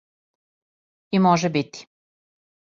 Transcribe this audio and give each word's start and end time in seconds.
И 1.11 1.19
може 1.27 1.53
бити. 1.59 1.87